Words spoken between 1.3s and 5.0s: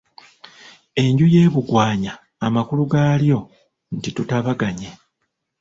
ye Bugwanya amakulu gaalyo nti tutabaganye.